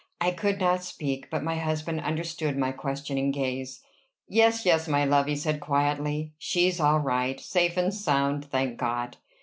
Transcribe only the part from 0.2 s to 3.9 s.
could not speak, but my husband understood my questioning gaze.